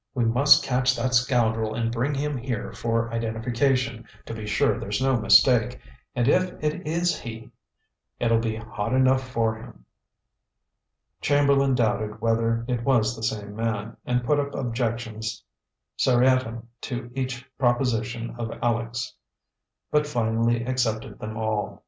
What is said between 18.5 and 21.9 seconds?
Aleck's, but finally accepted them all.